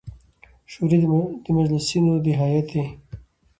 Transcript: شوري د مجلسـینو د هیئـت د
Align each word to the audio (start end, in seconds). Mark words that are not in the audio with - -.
شوري 0.71 0.97
د 1.45 1.47
مجلسـینو 1.57 2.13
د 2.25 2.27
هیئـت 2.39 2.67
د 2.73 2.87